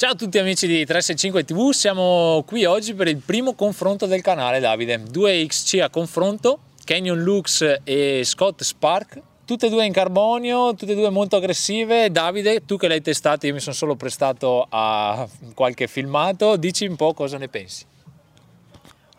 Ciao 0.00 0.12
a 0.12 0.14
tutti 0.14 0.38
amici 0.38 0.66
di 0.66 0.86
365 0.86 1.44
TV, 1.44 1.72
siamo 1.72 2.42
qui 2.46 2.64
oggi 2.64 2.94
per 2.94 3.06
il 3.06 3.18
primo 3.18 3.52
confronto 3.52 4.06
del 4.06 4.22
canale 4.22 4.58
Davide. 4.58 5.02
Due 5.02 5.44
XC 5.44 5.80
a 5.80 5.90
confronto, 5.90 6.60
Canyon 6.84 7.22
Lux 7.22 7.80
e 7.84 8.22
Scott 8.24 8.62
Spark, 8.62 9.20
tutte 9.44 9.66
e 9.66 9.68
due 9.68 9.84
in 9.84 9.92
carbonio, 9.92 10.74
tutte 10.74 10.92
e 10.92 10.94
due 10.94 11.10
molto 11.10 11.36
aggressive. 11.36 12.10
Davide, 12.10 12.64
tu 12.64 12.78
che 12.78 12.88
l'hai 12.88 13.02
testato, 13.02 13.46
io 13.46 13.52
mi 13.52 13.60
sono 13.60 13.74
solo 13.74 13.94
prestato 13.94 14.66
a 14.70 15.28
qualche 15.52 15.86
filmato, 15.86 16.56
dici 16.56 16.86
un 16.86 16.96
po' 16.96 17.12
cosa 17.12 17.36
ne 17.36 17.48
pensi. 17.48 17.84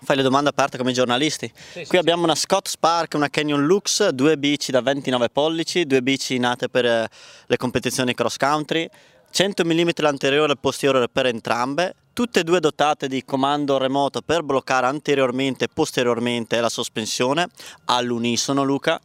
Fai 0.04 0.16
le 0.16 0.24
domande 0.24 0.50
aperte 0.50 0.80
come 0.80 0.90
i 0.90 0.94
giornalisti. 0.96 1.46
Sì, 1.54 1.82
Qui 1.82 1.86
sì, 1.90 1.98
abbiamo 1.98 2.24
una 2.24 2.34
Scott 2.34 2.68
Spark, 2.68 3.14
una 3.14 3.30
Canyon 3.30 3.68
Lux, 3.68 4.08
due 4.08 4.36
bici 4.36 4.72
da 4.72 4.82
29 4.82 5.30
pollici, 5.30 5.86
due 5.86 6.02
bici 6.02 6.40
nate 6.40 6.70
per 6.70 6.86
eh, 6.86 7.08
le 7.46 7.58
competizioni 7.58 8.16
cross 8.16 8.38
country, 8.38 8.90
100 9.32 9.64
mm 9.64 9.90
l'anteriore 9.96 10.54
e 10.54 10.58
posteriore 10.58 11.08
per 11.08 11.26
entrambe, 11.26 11.96
tutte 12.14 12.42
e 12.42 12.44
due 12.44 12.60
dotate 12.60 13.08
di 13.08 13.24
comando 13.24 13.78
remoto 13.78 14.22
per 14.22 14.44
bloccare 14.44 14.86
anteriormente 14.86 15.66
e 15.66 15.70
posteriormente 15.74 16.60
la 16.60 16.70
sospensione 16.70 17.48
all'unisono 17.86 18.64
Luca. 18.64 19.00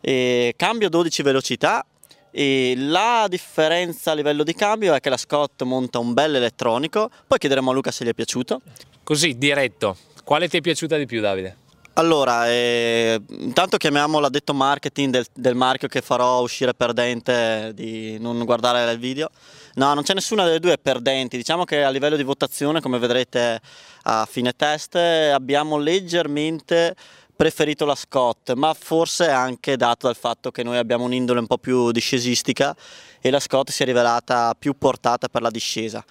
E 0.00 0.52
cambio 0.56 0.90
12 0.90 1.22
velocità 1.22 1.84
e 2.30 2.74
la 2.76 3.26
differenza 3.28 4.10
a 4.10 4.14
livello 4.14 4.42
di 4.42 4.54
cambio 4.54 4.92
è 4.92 5.00
che 5.00 5.08
la 5.08 5.16
Scott 5.16 5.62
monta 5.62 5.98
un 5.98 6.12
bel 6.12 6.34
elettronico, 6.34 7.10
poi 7.26 7.38
chiederemo 7.38 7.70
a 7.70 7.72
Luca 7.72 7.90
se 7.90 8.04
gli 8.04 8.08
è 8.08 8.14
piaciuto. 8.14 8.60
Così, 9.02 9.38
diretto, 9.38 9.96
quale 10.24 10.48
ti 10.48 10.58
è 10.58 10.60
piaciuta 10.60 10.96
di 10.96 11.06
più 11.06 11.20
Davide? 11.20 11.63
Allora, 11.96 12.48
eh, 12.48 13.22
intanto 13.28 13.76
chiamiamo 13.76 14.18
l'addetto 14.18 14.52
marketing 14.52 15.12
del, 15.12 15.26
del, 15.32 15.54
marchio 15.54 15.86
che 15.86 16.00
farò 16.00 16.40
uscire 16.40 16.74
perdente 16.74 17.70
di 17.72 18.18
non 18.18 18.44
guardare 18.44 18.90
il 18.90 18.98
video. 18.98 19.30
No, 19.74 19.94
non 19.94 20.02
c'è 20.02 20.12
nessuna 20.12 20.44
delle 20.44 20.58
due 20.58 20.76
perdenti. 20.76 21.36
Diciamo 21.36 21.62
che 21.62 21.84
a 21.84 21.90
livello 21.90 22.16
di 22.16 22.24
votazione, 22.24 22.80
come 22.80 22.98
vedrete 22.98 23.60
a 24.02 24.26
fine 24.28 24.56
test, 24.56 24.96
abbiamo 24.96 25.78
leggermente 25.78 26.96
preferito 27.36 27.84
la 27.84 27.94
Scott, 27.94 28.54
ma 28.54 28.74
forse 28.74 29.28
anche 29.28 29.76
dato 29.76 30.08
dal 30.08 30.16
fatto 30.16 30.50
che 30.50 30.64
noi 30.64 30.78
abbiamo 30.78 31.04
un'indole 31.04 31.38
un 31.38 31.46
po' 31.46 31.58
più 31.58 31.92
discesistica 31.92 32.74
e 33.20 33.30
la 33.30 33.38
Scott 33.38 33.70
si 33.70 33.84
è 33.84 33.86
rivelata 33.86 34.56
più 34.58 34.76
portata 34.76 35.28
per 35.28 35.42
la 35.42 35.50
discesa. 35.50 36.04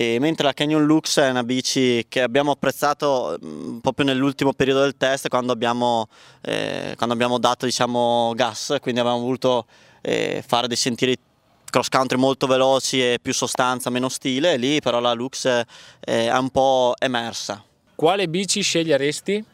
E 0.00 0.20
mentre 0.20 0.46
la 0.46 0.52
Canyon 0.52 0.84
Lux 0.84 1.18
è 1.18 1.28
una 1.28 1.42
bici 1.42 2.06
che 2.08 2.22
abbiamo 2.22 2.52
apprezzato 2.52 3.36
mm, 3.44 3.78
proprio 3.78 4.06
nell'ultimo 4.06 4.52
periodo 4.52 4.82
del 4.82 4.96
test 4.96 5.26
quando 5.26 5.50
abbiamo, 5.50 6.06
eh, 6.42 6.94
quando 6.96 7.16
abbiamo 7.16 7.38
dato 7.38 7.66
diciamo, 7.66 8.32
gas, 8.36 8.76
quindi 8.80 9.00
abbiamo 9.00 9.18
voluto 9.18 9.66
eh, 10.00 10.40
fare 10.46 10.68
dei 10.68 10.76
sentieri 10.76 11.18
cross 11.64 11.88
country 11.88 12.16
molto 12.16 12.46
veloci 12.46 13.02
e 13.02 13.18
più 13.20 13.34
sostanza, 13.34 13.90
meno 13.90 14.08
stile, 14.08 14.56
lì 14.56 14.80
però 14.80 15.00
la 15.00 15.14
Lux 15.14 15.46
eh, 15.46 15.66
è 15.98 16.38
un 16.38 16.50
po' 16.50 16.94
emersa. 16.96 17.60
Quale 17.96 18.28
bici 18.28 18.62
sceglieresti 18.62 19.44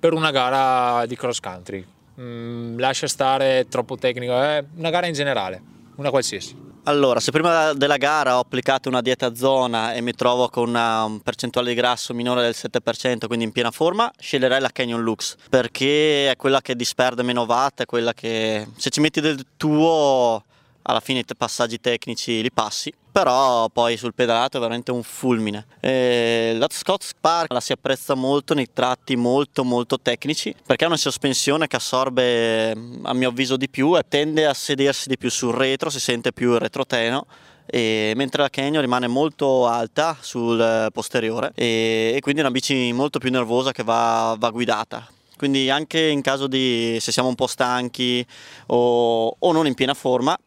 per 0.00 0.14
una 0.14 0.32
gara 0.32 1.06
di 1.06 1.14
cross 1.14 1.38
country? 1.38 1.86
Mm, 2.20 2.76
lascia 2.76 3.06
stare 3.06 3.68
troppo 3.68 3.96
tecnico, 3.96 4.32
eh? 4.42 4.64
una 4.74 4.90
gara 4.90 5.06
in 5.06 5.14
generale, 5.14 5.62
una 5.94 6.10
qualsiasi. 6.10 6.71
Allora, 6.84 7.20
se 7.20 7.30
prima 7.30 7.74
della 7.74 7.96
gara 7.96 8.36
ho 8.36 8.40
applicato 8.40 8.88
una 8.88 9.02
dieta 9.02 9.36
zona 9.36 9.92
e 9.92 10.00
mi 10.00 10.14
trovo 10.14 10.48
con 10.48 10.68
una 10.68 11.08
percentuale 11.22 11.68
di 11.68 11.74
grasso 11.76 12.12
minore 12.12 12.42
del 12.42 12.56
7%, 12.56 13.28
quindi 13.28 13.44
in 13.44 13.52
piena 13.52 13.70
forma, 13.70 14.10
sceglierei 14.18 14.60
la 14.60 14.70
Canyon 14.70 15.00
Lux 15.00 15.36
perché 15.48 16.28
è 16.28 16.34
quella 16.34 16.60
che 16.60 16.74
disperde 16.74 17.22
meno 17.22 17.42
watt, 17.42 17.82
è 17.82 17.86
quella 17.86 18.12
che 18.12 18.66
se 18.76 18.90
ci 18.90 19.00
metti 19.00 19.20
del 19.20 19.46
tuo 19.56 20.42
alla 20.82 21.00
fine 21.00 21.20
i 21.20 21.24
passaggi 21.36 21.80
tecnici 21.80 22.42
li 22.42 22.50
passi, 22.50 22.92
però 23.12 23.68
poi 23.68 23.96
sul 23.96 24.14
pedalato 24.14 24.56
è 24.56 24.60
veramente 24.60 24.90
un 24.90 25.02
fulmine. 25.02 25.66
E 25.80 26.54
la 26.56 26.66
Scott 26.70 27.02
Spark 27.02 27.52
la 27.52 27.60
si 27.60 27.72
apprezza 27.72 28.14
molto 28.14 28.54
nei 28.54 28.68
tratti 28.72 29.16
molto 29.16 29.64
molto 29.64 30.00
tecnici 30.00 30.54
perché 30.66 30.84
ha 30.84 30.88
una 30.88 30.96
sospensione 30.96 31.66
che 31.66 31.76
assorbe 31.76 32.70
a 32.70 33.12
mio 33.12 33.28
avviso 33.28 33.56
di 33.56 33.68
più 33.68 33.96
e 33.96 34.02
tende 34.08 34.46
a 34.46 34.54
sedersi 34.54 35.08
di 35.08 35.18
più 35.18 35.30
sul 35.30 35.54
retro, 35.54 35.90
si 35.90 36.00
sente 36.00 36.32
più 36.32 36.52
il 36.52 36.58
retroteno. 36.58 37.26
E 37.64 38.12
mentre 38.16 38.42
la 38.42 38.48
Canyon 38.48 38.82
rimane 38.82 39.06
molto 39.06 39.68
alta 39.68 40.16
sul 40.20 40.88
posteriore 40.92 41.52
e, 41.54 42.12
e 42.16 42.20
quindi 42.20 42.40
è 42.40 42.44
una 42.44 42.52
bici 42.52 42.92
molto 42.92 43.20
più 43.20 43.30
nervosa 43.30 43.70
che 43.70 43.84
va, 43.84 44.34
va 44.36 44.50
guidata 44.50 45.08
quindi 45.36 45.70
anche 45.70 46.00
in 46.00 46.22
caso 46.22 46.46
di 46.46 46.98
se 47.00 47.10
siamo 47.10 47.28
un 47.28 47.34
po' 47.34 47.46
stanchi 47.46 48.24
o, 48.66 49.34
o 49.38 49.52
non 49.52 49.66
in 49.66 49.74
piena 49.74 49.94
forma 49.94 50.38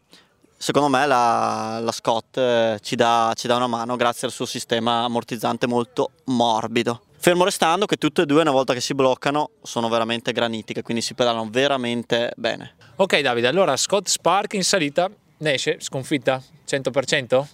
Secondo 0.58 0.88
me 0.88 1.06
la, 1.06 1.78
la 1.82 1.92
Scott 1.92 2.38
eh, 2.38 2.78
ci 2.80 2.96
dà, 2.96 3.32
ci 3.36 3.46
dà 3.46 3.56
una 3.56 3.66
mano 3.66 3.96
grazie 3.96 4.26
al 4.26 4.32
suo 4.32 4.46
sistema 4.46 5.04
ammortizzante 5.04 5.66
molto 5.66 6.12
morbido. 6.24 7.02
Fermo 7.18 7.44
restando 7.44 7.86
che 7.86 7.96
tutte 7.96 8.22
e 8.22 8.26
due 8.26 8.40
una 8.40 8.50
volta 8.50 8.72
che 8.72 8.80
si 8.80 8.94
bloccano 8.94 9.50
sono 9.62 9.88
veramente 9.88 10.32
granitiche, 10.32 10.82
quindi 10.82 11.02
si 11.02 11.14
pedalano 11.14 11.48
veramente 11.50 12.32
bene. 12.36 12.74
Ok 12.96 13.20
Davide, 13.20 13.48
allora 13.48 13.76
Scott 13.76 14.08
Spark 14.08 14.54
in 14.54 14.64
salita 14.64 15.10
ne 15.38 15.52
esce 15.52 15.76
sconfitta 15.80 16.42
100%? 16.66 17.46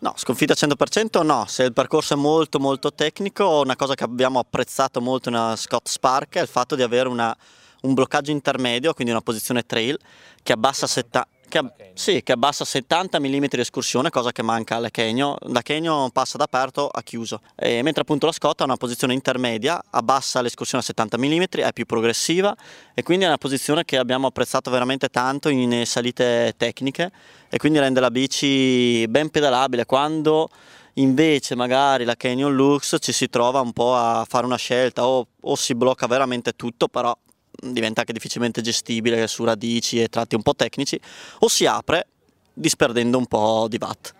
No, 0.00 0.12
sconfitta 0.16 0.54
100% 0.54 1.24
no, 1.24 1.44
se 1.46 1.64
il 1.64 1.72
percorso 1.72 2.14
è 2.14 2.16
molto 2.16 2.58
molto 2.58 2.92
tecnico, 2.92 3.60
una 3.60 3.76
cosa 3.76 3.94
che 3.94 4.04
abbiamo 4.04 4.38
apprezzato 4.38 5.00
molto 5.00 5.30
nella 5.30 5.56
Scott 5.56 5.88
Spark 5.88 6.36
è 6.36 6.40
il 6.40 6.48
fatto 6.48 6.74
di 6.74 6.82
avere 6.82 7.08
una, 7.08 7.36
un 7.82 7.94
bloccaggio 7.94 8.30
intermedio, 8.30 8.94
quindi 8.94 9.12
una 9.12 9.22
posizione 9.22 9.66
trail 9.66 9.98
che 10.42 10.52
abbassa 10.52 10.86
70 10.86 11.26
che, 11.48 11.62
sì, 11.94 12.22
che 12.22 12.32
abbassa 12.32 12.64
70 12.64 13.18
mm 13.18 13.44
di 13.48 13.60
escursione, 13.60 14.10
cosa 14.10 14.32
che 14.32 14.42
manca 14.42 14.76
alle 14.76 14.90
Kenyo. 14.90 15.36
Da 15.46 15.62
Kenyo 15.62 16.10
passa 16.12 16.36
da 16.36 16.44
aperto 16.44 16.88
a 16.88 17.02
chiuso, 17.02 17.40
e 17.56 17.82
mentre 17.82 18.02
appunto 18.02 18.26
la 18.26 18.32
Scott 18.32 18.60
ha 18.60 18.64
una 18.64 18.76
posizione 18.76 19.14
intermedia, 19.14 19.82
abbassa 19.90 20.40
l'escursione 20.40 20.82
a 20.82 20.86
70 20.86 21.18
mm, 21.18 21.42
è 21.42 21.72
più 21.72 21.86
progressiva 21.86 22.54
e 22.94 23.02
quindi 23.02 23.24
è 23.24 23.28
una 23.28 23.38
posizione 23.38 23.84
che 23.84 23.96
abbiamo 23.96 24.26
apprezzato 24.26 24.70
veramente 24.70 25.08
tanto 25.08 25.48
in 25.48 25.84
salite 25.86 26.54
tecniche 26.56 27.10
e 27.48 27.56
quindi 27.56 27.78
rende 27.78 28.00
la 28.00 28.10
bici 28.10 29.06
ben 29.08 29.30
pedalabile. 29.30 29.86
Quando 29.86 30.48
invece 30.94 31.54
magari 31.54 32.04
la 32.04 32.14
Canyon 32.14 32.54
Lux 32.54 32.96
ci 33.00 33.12
si 33.12 33.28
trova 33.28 33.60
un 33.60 33.72
po' 33.72 33.94
a 33.94 34.24
fare 34.28 34.46
una 34.46 34.56
scelta 34.56 35.06
o, 35.06 35.26
o 35.40 35.54
si 35.54 35.74
blocca 35.74 36.06
veramente 36.06 36.54
tutto 36.54 36.88
però 36.88 37.16
diventa 37.60 38.00
anche 38.00 38.12
difficilmente 38.12 38.60
gestibile 38.60 39.26
su 39.26 39.44
radici 39.44 40.00
e 40.00 40.08
tratti 40.08 40.34
un 40.34 40.42
po' 40.42 40.54
tecnici, 40.54 40.98
o 41.40 41.48
si 41.48 41.66
apre 41.66 42.06
disperdendo 42.52 43.18
un 43.18 43.26
po' 43.26 43.66
di 43.68 43.78
watt. 43.80 44.14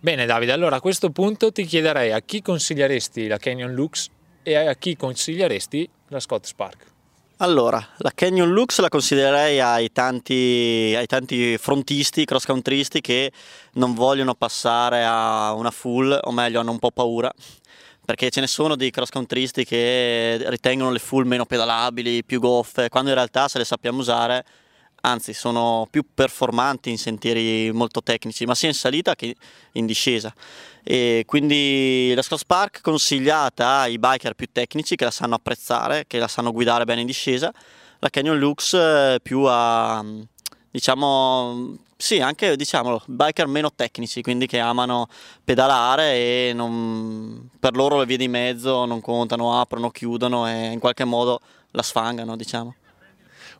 Bene 0.00 0.26
Davide, 0.26 0.52
allora 0.52 0.76
a 0.76 0.80
questo 0.80 1.10
punto 1.10 1.52
ti 1.52 1.64
chiederei 1.64 2.12
a 2.12 2.20
chi 2.20 2.42
consiglieresti 2.42 3.28
la 3.28 3.38
Canyon 3.38 3.72
Lux 3.72 4.08
e 4.42 4.54
a 4.56 4.74
chi 4.74 4.96
consiglieresti 4.96 5.88
la 6.08 6.18
Scott 6.18 6.44
Spark? 6.46 6.90
Allora, 7.36 7.84
la 7.98 8.12
Canyon 8.14 8.52
Lux 8.52 8.78
la 8.80 8.88
consiglierei 8.88 9.60
ai 9.60 9.90
tanti, 9.90 10.94
ai 10.96 11.06
tanti 11.06 11.58
frontisti, 11.58 12.24
cross 12.24 12.44
countrysti 12.44 13.00
che 13.00 13.32
non 13.74 13.94
vogliono 13.94 14.34
passare 14.34 15.04
a 15.04 15.52
una 15.52 15.72
full, 15.72 16.16
o 16.22 16.30
meglio 16.30 16.60
hanno 16.60 16.70
un 16.70 16.78
po' 16.78 16.92
paura 16.92 17.32
perché 18.04 18.30
ce 18.30 18.40
ne 18.40 18.46
sono 18.46 18.76
di 18.76 18.90
cross 18.90 19.10
countrysti 19.10 19.64
che 19.64 20.42
ritengono 20.48 20.90
le 20.90 20.98
full 20.98 21.26
meno 21.26 21.46
pedalabili, 21.46 22.24
più 22.24 22.40
goffe, 22.40 22.88
quando 22.88 23.10
in 23.10 23.16
realtà 23.16 23.48
se 23.48 23.58
le 23.58 23.64
sappiamo 23.64 23.98
usare, 23.98 24.44
anzi 25.02 25.32
sono 25.32 25.86
più 25.90 26.04
performanti 26.12 26.90
in 26.90 26.98
sentieri 26.98 27.70
molto 27.72 28.02
tecnici, 28.02 28.44
ma 28.44 28.54
sia 28.54 28.68
in 28.68 28.74
salita 28.74 29.14
che 29.14 29.34
in 29.72 29.86
discesa. 29.86 30.34
E 30.82 31.22
quindi 31.26 32.12
la 32.14 32.22
Scott 32.22 32.44
Park 32.46 32.80
consigliata 32.80 33.80
ai 33.80 33.98
biker 33.98 34.34
più 34.34 34.48
tecnici 34.50 34.96
che 34.96 35.04
la 35.04 35.10
sanno 35.10 35.36
apprezzare, 35.36 36.04
che 36.06 36.18
la 36.18 36.28
sanno 36.28 36.52
guidare 36.52 36.84
bene 36.84 37.02
in 37.02 37.06
discesa, 37.06 37.52
la 37.98 38.10
Canyon 38.10 38.38
Lux 38.38 38.74
eh, 38.74 39.18
più 39.22 39.44
a 39.46 40.04
diciamo 40.70 41.76
sì, 42.02 42.18
anche 42.20 42.56
diciamolo, 42.56 43.00
biker 43.06 43.46
meno 43.46 43.72
tecnici, 43.72 44.22
quindi 44.22 44.48
che 44.48 44.58
amano 44.58 45.06
pedalare 45.44 46.14
e 46.14 46.52
non, 46.52 47.48
per 47.60 47.76
loro 47.76 48.00
le 48.00 48.06
vie 48.06 48.16
di 48.16 48.26
mezzo 48.26 48.84
non 48.86 49.00
contano, 49.00 49.60
aprono, 49.60 49.88
chiudono 49.90 50.48
e 50.48 50.72
in 50.72 50.80
qualche 50.80 51.04
modo 51.04 51.40
la 51.70 51.82
sfangano, 51.82 52.34
diciamo. 52.34 52.74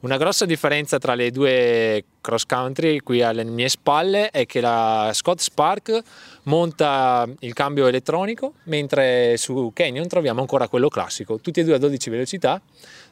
Una 0.03 0.17
grossa 0.17 0.47
differenza 0.47 0.99
tra 0.99 1.15
le 1.15 1.31
due 1.31 2.05
cross 2.21 2.45
country 2.45 2.99
qui 2.99 3.23
alle 3.23 3.45
mie 3.45 3.69
spalle 3.69 4.31
è 4.31 4.47
che 4.47 4.61
la 4.61 5.13
Scott 5.15 5.39
Spark 5.39 6.03
monta 6.45 7.25
il 7.39 7.53
cambio 7.53 7.87
elettronico 7.87 8.55
mentre 8.65 9.37
su 9.37 9.71
Canyon 9.73 10.09
troviamo 10.09 10.41
ancora 10.41 10.67
quello 10.67 10.89
classico, 10.89 11.39
tutti 11.39 11.61
e 11.61 11.65
due 11.65 11.75
a 11.75 11.79
12 11.79 12.11
velocità. 12.11 12.61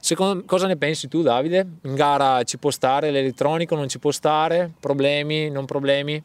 Secondo, 0.01 0.43
cosa 0.45 0.67
ne 0.67 0.77
pensi 0.77 1.07
tu 1.07 1.23
Davide? 1.23 1.65
In 1.83 1.95
gara 1.95 2.43
ci 2.43 2.59
può 2.59 2.73
stare 2.73 3.13
l'elettronico, 3.13 3.77
non 3.77 3.89
ci 3.89 4.01
può 4.01 4.11
stare? 4.11 4.73
Problemi, 4.81 5.49
non 5.49 5.67
problemi? 5.67 6.21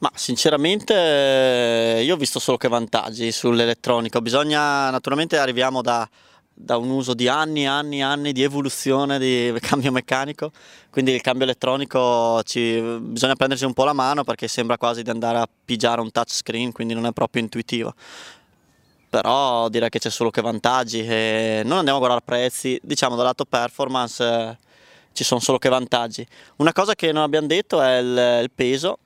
Ma 0.00 0.10
sinceramente 0.14 0.94
eh, 0.94 2.02
io 2.02 2.16
ho 2.16 2.18
visto 2.18 2.38
solo 2.38 2.58
che 2.58 2.68
vantaggi 2.68 3.32
sull'elettronico, 3.32 4.20
bisogna 4.20 4.90
naturalmente 4.90 5.38
arriviamo 5.38 5.80
da 5.80 6.06
da 6.54 6.76
un 6.76 6.90
uso 6.90 7.14
di 7.14 7.28
anni 7.28 7.62
e 7.62 7.66
anni 7.66 7.98
e 7.98 8.02
anni 8.02 8.32
di 8.32 8.42
evoluzione 8.42 9.18
di 9.18 9.52
cambio 9.60 9.90
meccanico, 9.90 10.52
quindi 10.90 11.12
il 11.12 11.20
cambio 11.20 11.44
elettronico 11.44 12.42
ci, 12.42 12.80
bisogna 13.00 13.34
prendersi 13.34 13.64
un 13.64 13.72
po' 13.72 13.84
la 13.84 13.92
mano 13.92 14.24
perché 14.24 14.48
sembra 14.48 14.76
quasi 14.76 15.02
di 15.02 15.10
andare 15.10 15.38
a 15.38 15.48
pigiare 15.64 16.00
un 16.00 16.10
touchscreen, 16.10 16.72
quindi 16.72 16.94
non 16.94 17.06
è 17.06 17.12
proprio 17.12 17.42
intuitivo. 17.42 17.94
Però 19.08 19.68
direi 19.68 19.90
che 19.90 19.98
c'è 19.98 20.08
solo 20.08 20.30
che 20.30 20.40
vantaggi 20.40 21.04
e 21.04 21.62
non 21.64 21.76
andiamo 21.78 21.98
a 21.98 22.00
guardare 22.00 22.22
prezzi, 22.24 22.78
diciamo 22.82 23.14
dal 23.14 23.26
lato 23.26 23.44
performance 23.44 24.24
eh, 24.24 24.56
ci 25.12 25.22
sono 25.22 25.40
solo 25.40 25.58
che 25.58 25.68
vantaggi. 25.68 26.26
Una 26.56 26.72
cosa 26.72 26.94
che 26.94 27.12
non 27.12 27.22
abbiamo 27.22 27.46
detto 27.46 27.82
è 27.82 27.98
il, 27.98 28.40
il 28.42 28.50
peso. 28.50 29.00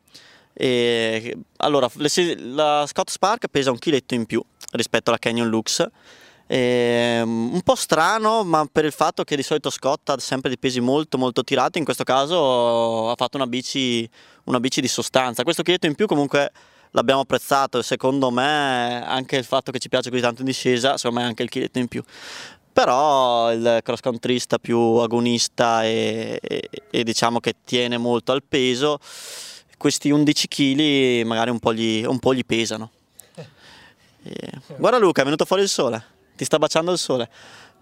E, 0.52 1.36
allora, 1.56 1.90
la 1.94 2.84
Scott 2.86 3.10
Spark 3.10 3.48
pesa 3.48 3.72
un 3.72 3.78
chiletto 3.78 4.14
in 4.14 4.26
più 4.26 4.40
rispetto 4.70 5.10
alla 5.10 5.18
Canyon 5.18 5.48
Lux 5.48 5.84
eh, 6.48 7.22
un 7.24 7.60
po' 7.62 7.74
strano, 7.74 8.44
ma 8.44 8.66
per 8.70 8.84
il 8.84 8.92
fatto 8.92 9.24
che 9.24 9.34
di 9.34 9.42
solito 9.42 9.68
Scott 9.70 10.10
ha 10.10 10.18
sempre 10.18 10.48
dei 10.48 10.58
pesi 10.58 10.80
molto 10.80 11.18
molto 11.18 11.42
tirati, 11.42 11.78
in 11.78 11.84
questo 11.84 12.04
caso 12.04 13.10
ha 13.10 13.14
fatto 13.16 13.36
una 13.36 13.46
bici, 13.46 14.08
una 14.44 14.60
bici 14.60 14.80
di 14.80 14.88
sostanza. 14.88 15.42
Questo 15.42 15.62
chiletto 15.62 15.86
in 15.86 15.94
più 15.94 16.06
comunque 16.06 16.52
l'abbiamo 16.92 17.22
apprezzato 17.22 17.78
e 17.78 17.82
secondo 17.82 18.30
me 18.30 19.04
anche 19.04 19.36
il 19.36 19.44
fatto 19.44 19.72
che 19.72 19.78
ci 19.78 19.88
piace 19.88 20.08
così 20.08 20.22
tanto 20.22 20.42
in 20.42 20.46
discesa, 20.46 20.96
secondo 20.96 21.20
me 21.20 21.26
anche 21.26 21.42
il 21.42 21.48
chiletto 21.48 21.78
in 21.78 21.88
più. 21.88 22.02
Però 22.72 23.52
il 23.52 23.80
cross 23.82 24.00
countrysta 24.00 24.58
più 24.58 24.78
agonista 24.78 25.82
e, 25.82 26.38
e, 26.40 26.68
e 26.90 27.04
diciamo 27.04 27.40
che 27.40 27.54
tiene 27.64 27.96
molto 27.96 28.32
al 28.32 28.42
peso, 28.44 28.98
questi 29.78 30.10
11 30.10 30.46
kg 30.46 31.26
magari 31.26 31.50
un 31.50 31.58
po' 31.58 31.74
gli, 31.74 32.04
un 32.04 32.18
po 32.18 32.34
gli 32.34 32.44
pesano. 32.44 32.90
E... 34.22 34.50
Guarda 34.76 34.98
Luca, 34.98 35.22
è 35.22 35.24
venuto 35.24 35.44
fuori 35.44 35.62
il 35.62 35.68
sole 35.68 36.14
ti 36.36 36.44
sta 36.44 36.58
baciando 36.58 36.92
il 36.92 36.98
sole. 36.98 37.28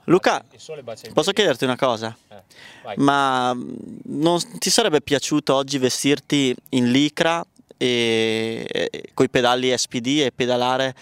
Luca, 0.05 0.45
sole 0.56 0.83
posso 1.12 1.33
chiederti 1.33 1.65
una 1.65 1.77
cosa? 1.77 2.17
Eh, 2.29 2.95
Ma 2.97 3.55
mm, 3.55 3.75
non 4.05 4.39
ti 4.59 4.71
sarebbe 4.71 5.01
piaciuto 5.01 5.55
oggi 5.55 5.79
vestirti 5.79 6.55
in 6.71 6.91
licra 6.91 7.45
e, 7.77 8.67
e 8.71 9.11
con 9.15 9.25
i 9.25 9.31
pedali 9.31 9.77
SPD 9.77 10.21
e 10.21 10.33
pedalare 10.35 10.95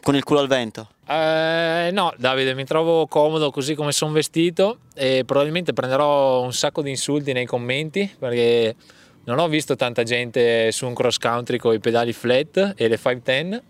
con 0.00 0.14
il 0.14 0.22
culo 0.22 0.40
al 0.40 0.46
vento? 0.46 0.88
Eh, 1.06 1.90
no, 1.92 2.14
Davide, 2.16 2.54
mi 2.54 2.64
trovo 2.64 3.06
comodo 3.06 3.50
così 3.50 3.74
come 3.74 3.90
sono 3.90 4.12
vestito 4.12 4.78
e 4.94 5.24
probabilmente 5.26 5.72
prenderò 5.72 6.42
un 6.42 6.52
sacco 6.52 6.80
di 6.80 6.90
insulti 6.90 7.32
nei 7.32 7.46
commenti 7.46 8.14
perché 8.16 8.76
non 9.24 9.38
ho 9.38 9.48
visto 9.48 9.76
tanta 9.76 10.04
gente 10.04 10.70
su 10.72 10.86
un 10.86 10.94
cross 10.94 11.18
country 11.18 11.58
con 11.58 11.74
i 11.74 11.80
pedali 11.80 12.12
flat 12.12 12.74
e 12.76 12.88
le 12.88 12.96
510, 12.96 13.60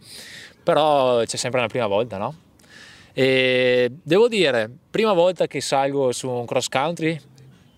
però 0.62 1.22
c'è 1.24 1.36
sempre 1.36 1.60
una 1.60 1.68
prima 1.68 1.86
volta, 1.86 2.16
no? 2.18 2.34
E 3.12 3.90
devo 4.02 4.28
dire, 4.28 4.70
prima 4.90 5.12
volta 5.12 5.46
che 5.46 5.60
salgo 5.60 6.12
su 6.12 6.28
un 6.28 6.46
cross 6.46 6.68
country, 6.68 7.20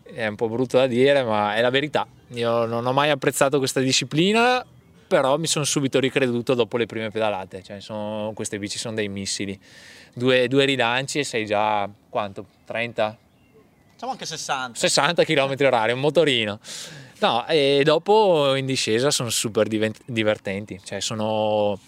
è 0.04 0.26
un 0.26 0.36
po' 0.36 0.48
brutto 0.48 0.76
da 0.78 0.86
dire, 0.86 1.22
ma 1.24 1.54
è 1.56 1.60
la 1.60 1.70
verità. 1.70 2.06
Io 2.28 2.66
non 2.66 2.86
ho 2.86 2.92
mai 2.92 3.10
apprezzato 3.10 3.58
questa 3.58 3.80
disciplina, 3.80 4.64
però 5.06 5.36
mi 5.38 5.46
sono 5.46 5.64
subito 5.64 5.98
ricreduto 5.98 6.54
dopo 6.54 6.76
le 6.76 6.86
prime 6.86 7.10
pedalate. 7.10 7.62
Cioè, 7.62 7.80
sono, 7.80 8.32
queste 8.34 8.58
bici 8.58 8.78
sono 8.78 8.94
dei 8.94 9.08
missili. 9.08 9.58
Due, 10.14 10.48
due 10.48 10.64
rilanci 10.64 11.18
e 11.18 11.24
sei 11.24 11.46
già 11.46 11.88
quanto? 12.08 12.46
30? 12.64 13.18
Facciamo 13.92 14.12
anche 14.12 14.26
60. 14.26 14.78
60 14.78 15.24
km 15.24 15.54
h 15.56 15.92
un 15.92 16.00
motorino. 16.00 16.58
No, 17.20 17.46
e 17.46 17.82
dopo 17.84 18.54
in 18.54 18.66
discesa 18.66 19.10
sono 19.10 19.30
super 19.30 19.66
divertenti, 19.68 20.80
cioè 20.84 21.00
sono 21.00 21.78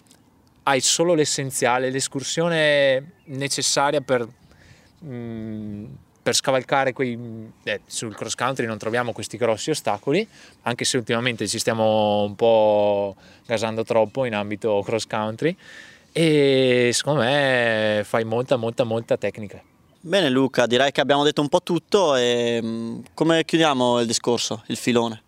hai 0.68 0.80
solo 0.80 1.14
l'essenziale, 1.14 1.90
l'escursione 1.90 3.12
necessaria 3.26 4.00
per, 4.00 4.26
mh, 4.98 5.08
mm, 5.08 5.84
per 6.22 6.34
scavalcare 6.34 6.92
quei... 6.92 7.16
Eh, 7.62 7.80
sul 7.86 8.14
cross 8.16 8.34
country 8.34 8.66
non 8.66 8.76
troviamo 8.76 9.12
questi 9.12 9.36
grossi 9.36 9.70
ostacoli, 9.70 10.26
anche 10.62 10.84
se 10.84 10.96
ultimamente 10.96 11.46
ci 11.46 11.60
stiamo 11.60 12.24
un 12.24 12.34
po' 12.34 13.14
gasando 13.46 13.84
troppo 13.84 14.24
in 14.24 14.34
ambito 14.34 14.82
cross 14.84 15.06
country 15.06 15.56
e 16.10 16.90
secondo 16.92 17.20
me 17.20 18.02
fai 18.04 18.24
molta 18.24 18.56
molta 18.56 18.82
molta 18.82 19.16
tecnica. 19.16 19.62
Bene 20.00 20.28
Luca, 20.30 20.66
direi 20.66 20.90
che 20.90 21.00
abbiamo 21.00 21.22
detto 21.22 21.42
un 21.42 21.48
po' 21.48 21.62
tutto 21.62 22.16
e 22.16 22.60
mm, 22.62 23.00
come 23.14 23.44
chiudiamo 23.44 24.00
il 24.00 24.06
discorso, 24.06 24.64
il 24.66 24.76
filone? 24.76 25.22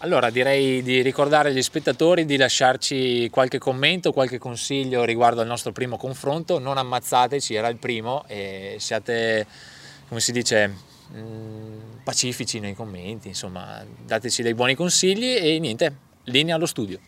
Allora 0.00 0.30
direi 0.30 0.80
di 0.80 1.02
ricordare 1.02 1.48
agli 1.48 1.60
spettatori 1.60 2.24
di 2.24 2.36
lasciarci 2.36 3.28
qualche 3.30 3.58
commento, 3.58 4.12
qualche 4.12 4.38
consiglio 4.38 5.02
riguardo 5.02 5.40
al 5.40 5.48
nostro 5.48 5.72
primo 5.72 5.96
confronto, 5.96 6.60
non 6.60 6.78
ammazzateci, 6.78 7.54
era 7.54 7.66
il 7.66 7.78
primo 7.78 8.22
e 8.28 8.76
siate, 8.78 9.44
come 10.06 10.20
si 10.20 10.30
dice, 10.30 10.72
mm, 11.12 11.78
pacifici 12.04 12.60
nei 12.60 12.76
commenti, 12.76 13.26
insomma 13.26 13.84
dateci 14.06 14.42
dei 14.42 14.54
buoni 14.54 14.76
consigli 14.76 15.34
e 15.34 15.58
niente, 15.58 15.96
linea 16.24 16.54
allo 16.54 16.66
studio. 16.66 17.00